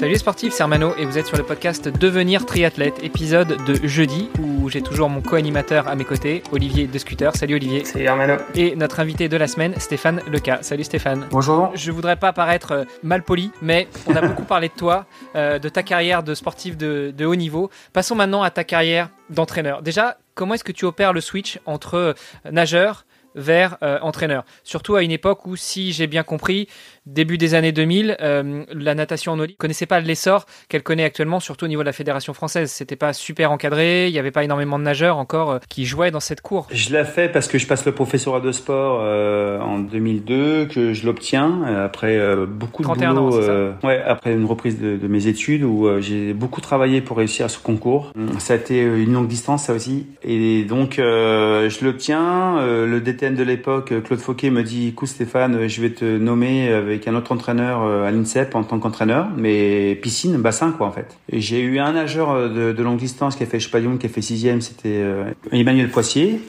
[0.00, 3.86] Salut les sportifs, c'est Armano et vous êtes sur le podcast Devenir triathlète, épisode de
[3.86, 7.36] jeudi où j'ai toujours mon co-animateur à mes côtés, Olivier de Scooter.
[7.36, 7.84] Salut Olivier.
[7.84, 8.36] Salut Armano.
[8.54, 10.62] Et notre invité de la semaine, Stéphane Leca.
[10.62, 11.26] Salut Stéphane.
[11.30, 11.70] Bonjour.
[11.74, 15.04] Je voudrais pas paraître euh, mal poli, mais on a beaucoup parlé de toi,
[15.36, 17.68] euh, de ta carrière de sportif de, de haut niveau.
[17.92, 19.82] Passons maintenant à ta carrière d'entraîneur.
[19.82, 22.12] Déjà, comment est-ce que tu opères le switch entre euh,
[22.50, 24.44] nageur vers euh, entraîneur.
[24.64, 26.68] Surtout à une époque où, si j'ai bien compris,
[27.06, 31.04] début des années 2000, euh, la natation en eau libre connaissait pas l'essor qu'elle connaît
[31.04, 32.70] actuellement, surtout au niveau de la fédération française.
[32.70, 36.10] C'était pas super encadré, il n'y avait pas énormément de nageurs encore euh, qui jouaient
[36.10, 36.66] dans cette cour.
[36.72, 41.06] Je l'ai fait parce que je passe le professorat de sport en 2002, que je
[41.06, 43.40] l'obtiens après beaucoup de boulot.
[43.40, 47.46] Ans, ouais, après une reprise de, de mes études où j'ai beaucoup travaillé pour réussir
[47.46, 48.12] à ce concours.
[48.38, 50.06] Ça a été une longue distance, ça aussi.
[50.22, 52.60] Et donc, je l'obtiens.
[52.60, 57.14] le De l'époque, Claude Fauquet me dit écoute Stéphane, je vais te nommer avec un
[57.14, 61.18] autre entraîneur à l'INSEP en tant qu'entraîneur, mais piscine, bassin quoi en fait.
[61.30, 64.62] J'ai eu un nageur de, longue distance qui a fait Spalium, qui a fait sixième,
[64.62, 65.04] c'était
[65.52, 66.40] Emmanuel Poissier,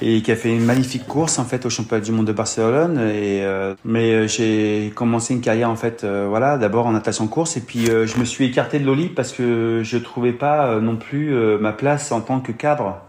[0.00, 2.96] et qui a fait une magnifique course en fait au championnat du monde de Barcelone.
[2.98, 7.60] Euh, mais j'ai commencé une carrière en fait, euh, voilà, d'abord en natation course, et
[7.60, 11.34] puis euh, je me suis écarté de l'OLI parce que je trouvais pas non plus
[11.60, 13.00] ma place en tant que cadre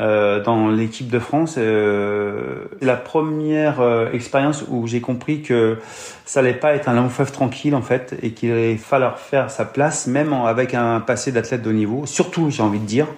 [0.00, 1.56] euh, dans l'équipe de France.
[1.58, 5.78] Euh, la première euh, expérience où j'ai compris que
[6.24, 9.50] ça allait pas être un long fleuve tranquille en fait et qu'il allait falloir faire
[9.50, 12.06] sa place même en, avec un passé d'athlète de haut niveau.
[12.06, 13.08] Surtout, j'ai envie de dire,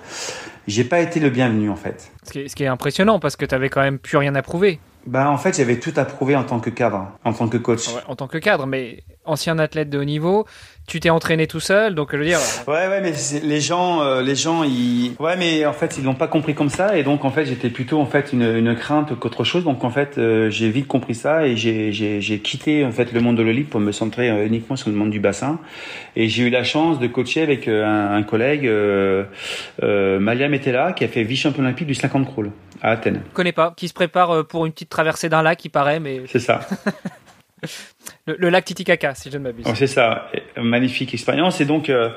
[0.66, 2.10] j'ai pas été le bienvenu en fait.
[2.22, 4.34] Ce qui est, ce qui est impressionnant parce que tu avais quand même plus rien
[4.34, 4.80] à prouver.
[5.06, 7.88] Bah en fait j'avais tout à prouver en tant que cadre, en tant que coach.
[7.88, 10.46] Ouais, en tant que cadre, mais ancien athlète de haut niveau,
[10.86, 12.40] tu t'es entraîné tout seul, donc je veux dire.
[12.66, 13.12] Ouais ouais mais
[13.44, 16.68] les gens, euh, les gens ils, ouais mais en fait ils l'ont pas compris comme
[16.68, 19.84] ça et donc en fait j'étais plutôt en fait une, une crainte qu'autre chose donc
[19.84, 23.42] en fait euh, j'ai vite compris ça et j'ai quitté en fait le monde de
[23.42, 25.60] l'olive pour me centrer euh, uniquement sur le monde du bassin
[26.16, 29.24] et j'ai eu la chance de coacher avec un, un collègue euh,
[30.18, 32.50] Malia Metella qui a fait vice champion olympique du 50 crawl
[32.82, 33.22] à Athènes.
[33.28, 36.22] Je connais pas, qui se prépare pour une petite traversée d'un lac, il paraît, mais.
[36.26, 36.60] C'est ça.
[38.26, 39.64] le, lac Titicaca, si je ne m'abuse.
[39.68, 41.60] Oh, c'est ça, magnifique expérience.
[41.60, 42.10] Et donc, euh,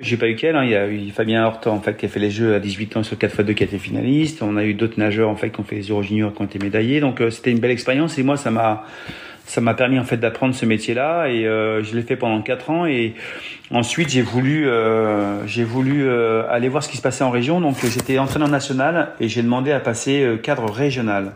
[0.00, 0.56] j'ai pas eu qu'elle.
[0.56, 0.64] Hein.
[0.64, 2.96] Il y a eu Fabien Hort en fait qui a fait les Jeux à 18
[2.96, 4.42] ans sur 4x2 qui a été finaliste.
[4.42, 6.46] On a eu d'autres nageurs en fait qui ont fait les Euro Juniors qui ont
[6.46, 7.00] été médaillés.
[7.00, 8.18] Donc, euh, c'était une belle expérience.
[8.18, 8.84] Et moi, ça m'a
[9.46, 12.70] ça m'a permis en fait d'apprendre ce métier-là et euh, je l'ai fait pendant quatre
[12.70, 13.14] ans et
[13.70, 17.60] ensuite j'ai voulu euh, j'ai voulu euh, aller voir ce qui se passait en région.
[17.60, 21.32] Donc j'étais entraîneur national et j'ai demandé à passer cadre régional.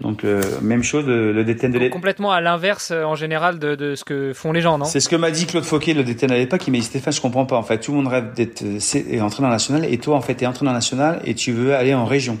[0.00, 0.24] Donc
[0.62, 4.52] même chose le, DTN de complètement à l'inverse en général de, de, ce que font
[4.52, 4.84] les gens non?
[4.84, 6.66] C'est ce que m'a dit Claude Fauquet le DTN à l'époque.
[6.66, 7.78] Il m'a dit Stéphane je comprends pas en fait.
[7.78, 8.62] Tout le monde rêve d'être
[9.20, 12.04] entraîneur national et toi en fait tu es entraîneur national et tu veux aller en
[12.04, 12.38] région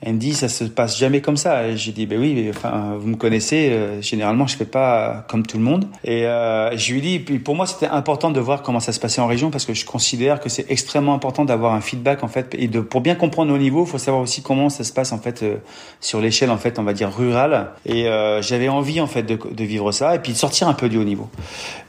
[0.00, 1.74] elle me dit ça se passe jamais comme ça.
[1.74, 3.70] J'ai dit ben oui, enfin vous me connaissez.
[3.72, 5.86] Euh, généralement je fais pas comme tout le monde.
[6.04, 9.20] Et euh, je lui dis pour moi c'était important de voir comment ça se passait
[9.20, 12.54] en région parce que je considère que c'est extrêmement important d'avoir un feedback en fait
[12.56, 15.10] et de pour bien comprendre nos niveaux, il faut savoir aussi comment ça se passe
[15.10, 15.56] en fait euh,
[16.00, 17.70] sur l'échelle en fait on va dire rurale.
[17.84, 18.06] Et
[18.40, 21.04] j'avais envie en fait de, vivre ça et puis de sortir un peu du haut
[21.04, 21.28] niveau.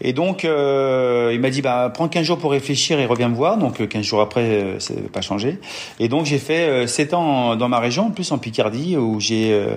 [0.01, 3.57] Et donc il m'a dit bah prends 15 jours pour réfléchir et reviens me voir.
[3.57, 5.59] Donc 15 jours après n'a pas changé.
[5.99, 9.53] Et donc j'ai fait 7 ans dans ma région en plus en Picardie où j'ai
[9.53, 9.75] euh,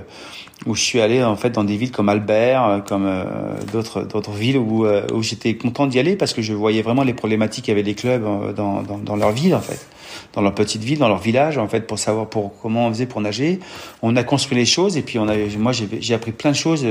[0.67, 3.25] où je suis allé en fait dans des villes comme Albert, comme euh,
[3.73, 7.03] d'autres d'autres villes où euh, où j'étais content d'y aller parce que je voyais vraiment
[7.03, 9.87] les problématiques qu'avaient les clubs dans, dans leur ville en fait,
[10.33, 13.07] dans leur petite ville, dans leur village en fait pour savoir pour comment on faisait
[13.07, 13.61] pour nager.
[14.03, 16.87] On a construit les choses et puis on a moi j'ai appris plein de choses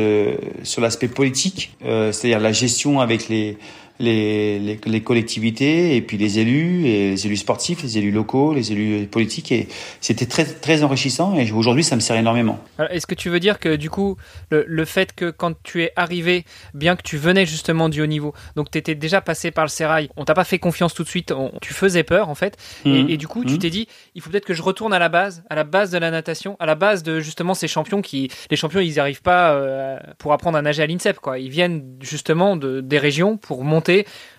[0.63, 3.57] sur l'aspect politique, c'est-à-dire la gestion avec les
[3.99, 8.53] les, les, les, collectivités et puis les élus, et les élus sportifs, les élus locaux,
[8.53, 9.51] les élus politiques.
[9.51, 9.67] Et
[9.99, 12.59] c'était très, très enrichissant et aujourd'hui, ça me sert énormément.
[12.89, 14.17] Est-ce que tu veux dire que du coup,
[14.49, 18.07] le, le, fait que quand tu es arrivé, bien que tu venais justement du haut
[18.07, 21.03] niveau, donc tu étais déjà passé par le sérail, on t'a pas fait confiance tout
[21.03, 22.89] de suite, on, tu faisais peur en fait, mmh.
[22.89, 23.47] et, et, du coup, mmh.
[23.47, 25.91] tu t'es dit, il faut peut-être que je retourne à la base, à la base
[25.91, 28.99] de la natation, à la base de justement ces champions qui, les champions, ils n'y
[28.99, 31.39] arrivent pas euh, pour apprendre à nager à l'INSEP, quoi.
[31.39, 33.80] Ils viennent justement de, des régions pour monter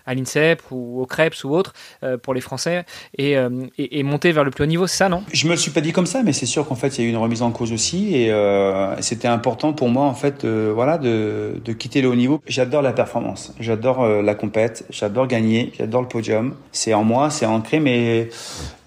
[0.05, 1.73] à l'INSEP ou au CREPS ou autre
[2.03, 2.85] euh, pour les Français
[3.17, 5.23] et, euh, et, monter vers le plus haut niveau, c'est ça, non?
[5.31, 7.05] Je me le suis pas dit comme ça, mais c'est sûr qu'en fait, il y
[7.05, 10.45] a eu une remise en cause aussi et euh, c'était important pour moi en fait,
[10.45, 12.41] voilà, de, quitter le haut niveau.
[12.47, 16.55] J'adore la performance, j'adore la compète, j'adore gagner, j'adore le podium.
[16.71, 18.29] C'est en moi, c'est ancré, mais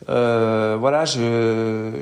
[0.06, 1.04] voilà,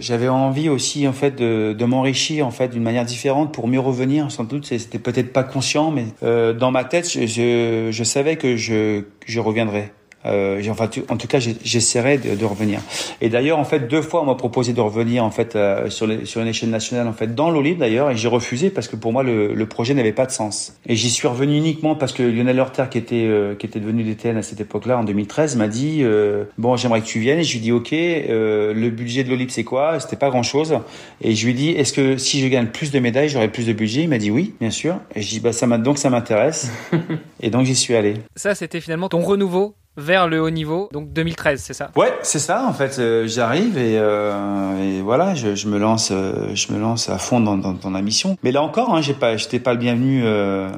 [0.00, 4.30] j'avais envie aussi en fait de, m'enrichir en fait d'une manière différente pour mieux revenir.
[4.30, 9.04] Sans doute, c'était peut-être pas conscient, mais dans ma tête, je, je savais que je
[9.26, 9.92] je reviendrais.
[10.26, 12.80] Euh, enfin, en tout cas, j'essaierai de, de, revenir.
[13.20, 16.06] Et d'ailleurs, en fait, deux fois, on m'a proposé de revenir en fait euh, sur,
[16.06, 18.96] les, sur une échelle nationale, en fait, dans l'Olib d'ailleurs, et j'ai refusé parce que
[18.96, 20.76] pour moi, le, le projet n'avait pas de sens.
[20.86, 24.02] Et j'y suis revenu uniquement parce que Lionel Horter, qui était euh, qui était devenu
[24.02, 27.40] DTN à cette époque-là, en 2013, m'a dit euh, bon, j'aimerais que tu viennes.
[27.40, 30.00] Et je lui dis ok, le budget de l'Olib c'est quoi?
[30.00, 30.78] C'était pas grand-chose.
[31.20, 33.72] Et je lui dis est-ce que si je gagne plus de médailles, j'aurai plus de
[33.72, 34.02] budget?
[34.02, 34.96] Il m'a dit oui, bien sûr.
[35.14, 36.70] Et je dis bah ça donc ça m'intéresse.
[37.40, 38.14] et donc j'y suis allé.
[38.36, 41.90] Ça, c'était finalement ton renouveau vers le haut niveau, donc 2013, c'est ça?
[41.96, 42.66] Ouais, c'est ça.
[42.66, 47.18] En fait, euh, j'arrive et, euh, voilà, je, me lance, euh, je me lance à
[47.18, 48.36] fond dans, dans, dans mission.
[48.42, 50.68] Mais là encore, hein, j'ai pas, j'étais pas le bienvenu euh,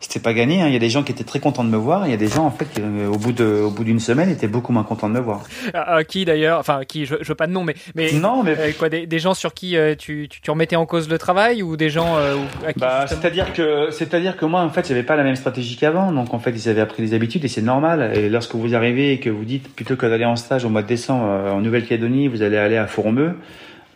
[0.00, 0.62] c'était pas gagné.
[0.62, 0.66] Hein.
[0.68, 2.06] Il y a des gens qui étaient très contents de me voir.
[2.06, 4.00] Il y a des gens en fait qui, euh, au bout de, au bout d'une
[4.00, 5.42] semaine, étaient beaucoup moins contents de me voir.
[5.74, 8.56] Ah, qui d'ailleurs Enfin, qui je, je, veux pas de nom, mais mais non, mais
[8.58, 11.18] euh, quoi des, des, gens sur qui euh, tu, tu, tu, remettais en cause le
[11.18, 12.36] travail ou des gens euh,
[12.66, 15.76] à qui bah, c'est-à-dire que c'est-à-dire que moi en fait, j'avais pas la même stratégie
[15.76, 16.12] qu'avant.
[16.12, 18.12] Donc en fait, ils avaient appris des habitudes et c'est normal.
[18.14, 20.82] Et lorsque vous arrivez et que vous dites plutôt que d'aller en stage au mois
[20.82, 23.34] de décembre en Nouvelle-Calédonie, vous allez aller à Fourmeux,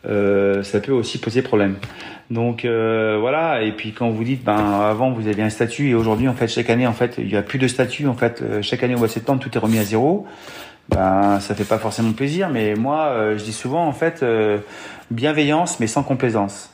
[0.04, 1.76] ça peut aussi poser problème.
[2.30, 3.62] Donc euh, voilà.
[3.62, 6.48] Et puis quand vous dites, ben avant vous aviez un statut et aujourd'hui en fait
[6.48, 8.94] chaque année en fait il y a plus de statut en fait euh, chaque année
[8.94, 10.26] au mois de septembre tout est remis à zéro.
[10.88, 12.48] Ben ça fait pas forcément plaisir.
[12.48, 14.58] Mais moi euh, je dis souvent en fait euh,
[15.10, 16.70] bienveillance mais sans complaisance.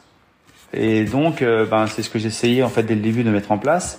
[0.73, 3.59] Et donc ben c'est ce que j'essayais en fait dès le début de mettre en
[3.59, 3.99] place.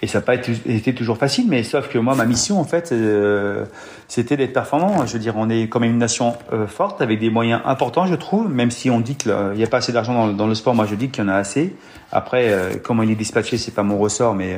[0.00, 2.90] Et ça n'a pas été, toujours facile, mais sauf que moi, ma mission, en fait,
[2.92, 3.64] euh,
[4.06, 5.04] c'était d'être performant.
[5.04, 8.14] Je veux dire, on est comme une nation euh, forte, avec des moyens importants, je
[8.14, 10.86] trouve, même si on dit qu'il n'y a pas assez d'argent dans, le sport, moi
[10.88, 11.74] je dis qu'il y en a assez.
[12.12, 14.56] Après, euh, comment il est dispatché, c'est pas mon ressort, mais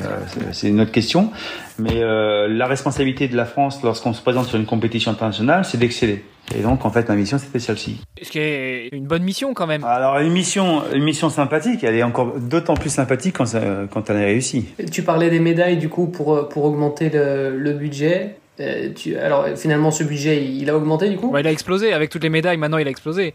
[0.52, 1.30] c'est une autre question.
[1.80, 5.78] Mais euh, la responsabilité de la France, lorsqu'on se présente sur une compétition internationale, c'est
[5.78, 6.24] d'exceller.
[6.56, 8.00] Et donc, en fait, ma mission, c'était celle-ci.
[8.20, 9.84] Ce qui est une bonne mission, quand même.
[9.84, 13.60] Alors, une mission, une mission sympathique, elle est encore d'autant plus sympathique quand, ça,
[13.90, 14.66] quand elle est réussie.
[14.90, 18.39] Tu parlais des médailles, du coup, pour, pour augmenter le, le budget.
[18.60, 22.10] Euh, tu, alors finalement ce budget il, a augmenté du coup Il a explosé avec
[22.10, 23.32] toutes les médailles maintenant il a explosé.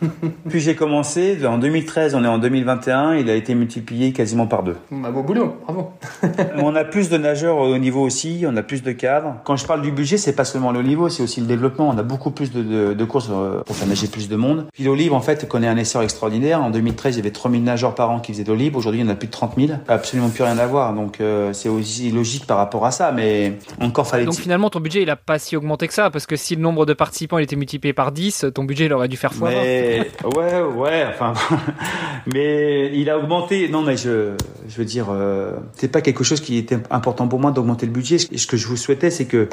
[0.48, 4.62] Puis j'ai commencé en 2013 on est en 2021 il a été multiplié quasiment par
[4.62, 4.76] deux.
[4.92, 5.90] Bah, beau boulot bravo.
[6.58, 9.34] on a plus de nageurs au niveau aussi on a plus de cadres.
[9.44, 11.98] Quand je parle du budget c'est pas seulement le niveau c'est aussi le développement on
[11.98, 14.66] a beaucoup plus de, de, de courses euh, pour faire nager plus de monde.
[14.72, 17.64] Puis l'eau libre en fait connaît un essor extraordinaire en 2013 il y avait 3000
[17.64, 19.32] nageurs par an qui faisaient de l'eau libre aujourd'hui il y en a plus de
[19.32, 22.92] 30 000 absolument plus rien à voir donc euh, c'est aussi logique par rapport à
[22.92, 24.24] ça mais encore fallait.
[24.24, 26.62] Donc finalement ton budget il a pas si augmenté que ça parce que si le
[26.62, 29.50] nombre de participants il était multiplié par 10 ton budget il aurait dû faire fois
[29.50, 31.34] mais ouais ouais enfin
[32.26, 33.68] mais il a augmenté.
[33.68, 34.34] Non mais je
[34.68, 37.92] je veux dire euh, c'est pas quelque chose qui était important pour moi d'augmenter le
[37.92, 38.18] budget.
[38.18, 39.48] Ce que je vous souhaitais c'est que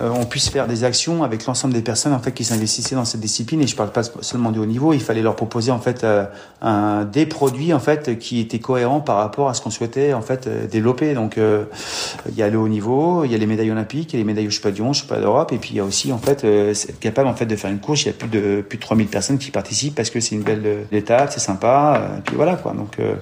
[0.00, 3.04] euh, on puisse faire des actions avec l'ensemble des personnes en fait qui s'investissaient dans
[3.04, 3.60] cette discipline.
[3.60, 4.92] Et je parle pas seulement du haut niveau.
[4.92, 6.24] Il fallait leur proposer en fait euh,
[6.62, 10.22] un des produits en fait qui étaient cohérents par rapport à ce qu'on souhaitait en
[10.22, 11.14] fait euh, développer.
[11.14, 14.18] Donc il y a le haut niveau il y a les médailles olympiques il y
[14.18, 15.52] a les médailles au Championnat pas d'Europe.
[15.52, 17.70] Et puis il y a aussi en fait euh, être capable en fait de faire
[17.70, 18.02] une course.
[18.02, 20.42] Il y a plus de plus de 3000 personnes qui participent parce que c'est une
[20.42, 21.94] belle euh, étape, c'est sympa.
[21.96, 22.72] Euh, et puis voilà quoi.
[22.72, 23.14] Donc euh,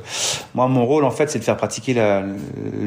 [0.55, 2.23] moi mon rôle en fait c'est de faire pratiquer la,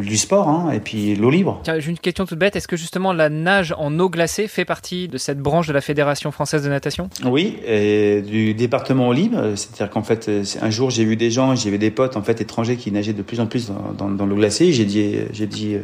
[0.01, 1.61] du sport hein, et puis l'eau libre.
[1.63, 2.55] Tiens, j'ai une question toute bête.
[2.55, 5.81] Est-ce que justement la nage en eau glacée fait partie de cette branche de la
[5.81, 7.09] Fédération française de natation?
[7.25, 9.53] Oui, et du département eau libre.
[9.55, 10.29] C'est-à-dire qu'en fait
[10.61, 13.21] un jour j'ai vu des gens, vu des potes en fait étrangers qui nageaient de
[13.21, 14.71] plus en plus dans, dans, dans l'eau glacée.
[14.71, 15.77] J'ai dit j'ai dit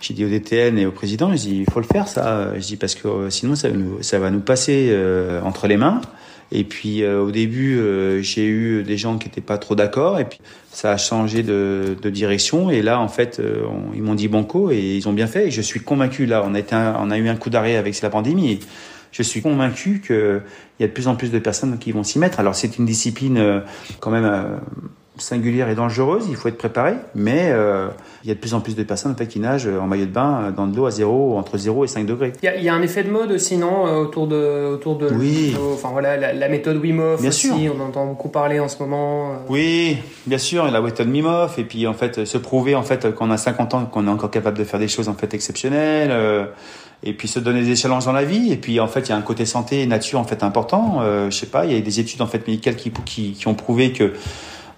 [0.00, 2.52] j'ai dit au DTN et au président, j'ai dit il faut le faire ça.
[2.56, 5.76] Je dis parce que euh, sinon ça, nous, ça va nous passer euh, entre les
[5.76, 6.00] mains.
[6.52, 10.18] Et puis euh, au début, euh, j'ai eu des gens qui étaient pas trop d'accord,
[10.18, 10.40] et puis
[10.72, 12.70] ça a changé de, de direction.
[12.70, 13.62] Et là, en fait, euh,
[13.94, 15.48] ils m'ont dit banco, et ils ont bien fait.
[15.48, 16.26] Et je suis convaincu.
[16.26, 18.52] Là, on a, été on a eu un coup d'arrêt avec la pandémie.
[18.52, 18.60] Et
[19.12, 20.42] je suis convaincu qu'il
[20.80, 22.40] y a de plus en plus de personnes qui vont s'y mettre.
[22.40, 23.62] Alors c'est une discipline
[23.98, 24.60] quand même
[25.20, 27.88] singulière et dangereuse, il faut être préparé, mais euh,
[28.24, 30.06] il y a de plus en plus de personnes en fait, qui nagent en maillot
[30.06, 32.32] de bain dans de l'eau à zéro, entre 0 et 5 degrés.
[32.42, 34.72] Il y, a, il y a un effet de mode aussi, non euh, Autour de,
[34.74, 35.54] autour de oui.
[35.72, 37.74] enfin, voilà, la, la méthode Wim Hof bien aussi, sûr.
[37.78, 39.32] on entend beaucoup parler en ce moment.
[39.32, 39.36] euh.
[39.48, 43.14] Oui, bien sûr, la méthode Wim Hof, et puis en fait se prouver en fait
[43.14, 46.10] qu'on a 50 ans, qu'on est encore capable de faire des choses en fait exceptionnelles.
[46.12, 46.46] Euh,
[47.02, 49.12] et puis se donner des challenges dans la vie et puis en fait il y
[49.12, 51.74] a un côté santé et nature en fait important euh, je sais pas il y
[51.74, 54.12] a des études en fait médicales qui, qui, qui ont prouvé que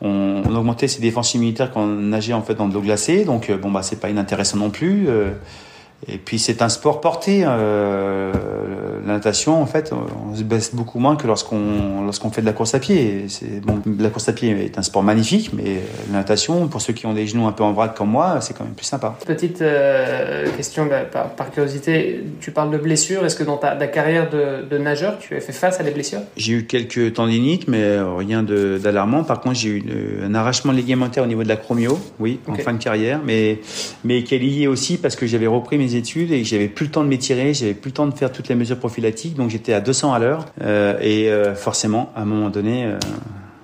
[0.02, 3.24] on, augmentait ses défenses immunitaires quand on nageait en fait dans de l'eau glacée.
[3.24, 5.30] Donc euh, bon bah c'est pas inintéressant non plus euh,
[6.08, 7.42] Et puis c'est un sport porté.
[7.44, 8.32] Euh,
[9.06, 12.52] la natation, en fait, on se baisse beaucoup moins que lorsqu'on lorsqu'on fait de la
[12.52, 13.26] course à pied.
[13.28, 15.80] C'est bon, la course à pied est un sport magnifique, mais
[16.10, 18.56] la natation, pour ceux qui ont des genoux un peu en vrac comme moi, c'est
[18.56, 19.16] quand même plus sympa.
[19.24, 23.24] Petite euh, question bah, par, curiosité, tu parles de blessures.
[23.24, 26.20] Est-ce que dans ta, carrière de, de, nageur, tu as fait face à des blessures?
[26.36, 29.22] J'ai eu quelques tendinites, mais rien d'alarmant.
[29.24, 29.84] Par contre, j'ai eu
[30.24, 33.60] un arrachement ligamentaire au niveau de la chromio, oui, en fin de carrière, mais
[34.04, 36.92] mais qui est lié aussi parce que j'avais repris mes études et j'avais plus le
[36.92, 39.72] temps de m'étirer, j'avais plus le temps de faire toutes les mesures prophylactiques, donc j'étais
[39.72, 42.86] à 200 à l'heure euh, et euh, forcément, à un moment donné.
[42.86, 42.98] Euh,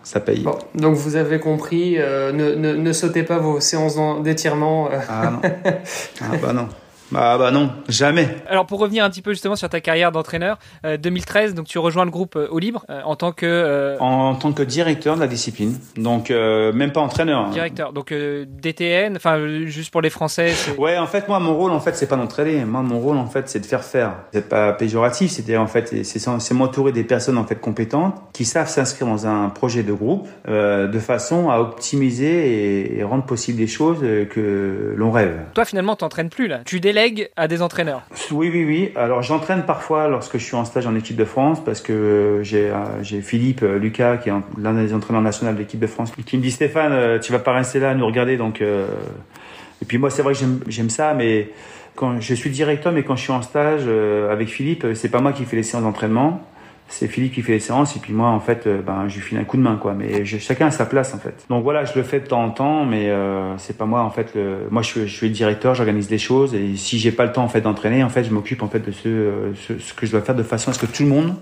[0.05, 0.41] ça paye.
[0.41, 4.89] Bon, donc vous avez compris, ne, ne, ne, sautez pas vos séances d'étirement.
[5.07, 5.43] Ah non.
[6.23, 6.69] Ah bah non.
[7.15, 8.29] Ah bah non, jamais.
[8.49, 11.79] Alors pour revenir un petit peu justement sur ta carrière d'entraîneur, 2013, euh, donc tu
[11.79, 15.21] rejoins le groupe euh, au libre euh, en tant que en, tant que directeur de
[15.21, 17.47] la discipline, donc même pas entraîneur.
[17.47, 17.51] Hein.
[17.51, 20.53] Directeur, donc DTN, enfin juste pour les Français.
[20.77, 23.27] Ouais, en fait moi mon rôle en fait c'est pas d'entraîner, moi mon rôle en
[23.27, 24.15] fait c'est de faire faire.
[24.33, 28.69] C'est pas péjoratif, c'était en fait c'est m'entourer des personnes en fait compétentes qui savent
[28.69, 33.67] s'inscrire dans un projet de groupe de façon à optimiser et, et rendre possible des
[33.67, 35.37] choses que l'on rêve.
[35.55, 36.98] Toi finalement t'entraînes plus là, tu délègues
[37.37, 38.03] à des entraîneurs
[38.33, 38.93] Oui, oui, oui.
[38.97, 42.71] Alors j'entraîne parfois lorsque je suis en stage en équipe de France parce que j'ai
[42.71, 46.13] euh, j'ai Philippe euh, Lucas qui est l'un des entraîneurs nationaux de l'équipe de France
[46.27, 48.61] qui me dit Stéphane, euh, tu vas pas rester là à nous regarder donc.
[48.61, 51.51] Et puis moi c'est vrai que j'aime ça, mais
[51.95, 53.89] quand je suis directeur, mais quand je suis en stage
[54.31, 56.43] avec Philippe, c'est pas moi qui fais les séances d'entraînement
[56.89, 59.23] c'est Philippe qui fait les séances et puis moi en fait euh, ben je lui
[59.23, 59.95] file un coup de main quoi.
[59.95, 61.47] Mais chacun a sa place en fait.
[61.51, 64.11] Donc voilà je le fais de temps en temps mais euh, c'est pas moi en
[64.11, 67.25] fait le, moi je, je suis le directeur j'organise les choses et si j'ai pas
[67.27, 69.79] le temps en fait d'entraîner en fait je m'occupe en fait de ce, euh, ce,
[69.79, 71.35] ce que je dois faire de façon à ce que tout le monde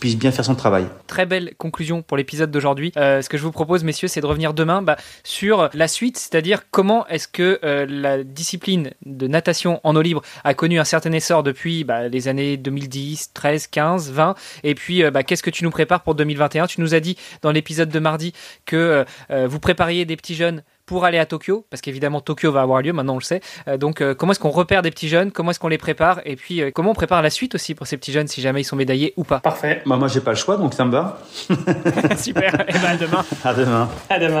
[0.00, 0.86] puisse bien faire son travail.
[1.06, 2.92] Très belle conclusion pour l'épisode d'aujourd'hui.
[2.96, 6.16] Euh, ce que je vous propose, messieurs, c'est de revenir demain bah, sur la suite,
[6.18, 10.84] c'est-à-dire comment est-ce que euh, la discipline de natation en eau libre a connu un
[10.84, 14.34] certain essor depuis bah, les années 2010, 13, 15, 20,
[14.64, 17.16] et puis euh, bah, qu'est-ce que tu nous prépares pour 2021 Tu nous as dit
[17.42, 18.32] dans l'épisode de mardi
[18.64, 22.82] que vous prépariez des petits jeunes pour aller à Tokyo, parce qu'évidemment Tokyo va avoir
[22.82, 23.40] lieu, maintenant on le sait.
[23.68, 26.20] Euh, donc euh, comment est-ce qu'on repère des petits jeunes, comment est-ce qu'on les prépare,
[26.24, 28.62] et puis euh, comment on prépare la suite aussi pour ces petits jeunes si jamais
[28.62, 29.38] ils sont médaillés ou pas?
[29.38, 29.82] Parfait.
[29.86, 31.20] Bah moi j'ai pas le choix, donc ça me va.
[32.18, 33.24] Super, et ben à demain.
[33.44, 33.88] À demain.
[34.08, 34.40] À demain.